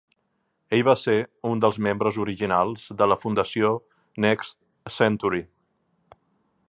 Ell 0.75 0.85
va 0.85 0.95
ser 1.01 1.17
un 1.49 1.61
dels 1.65 1.77
membres 1.87 2.17
originals 2.23 2.87
de 3.03 3.09
la 3.11 3.19
Fundació 3.25 3.71
Next 4.27 4.97
Century. 4.99 5.45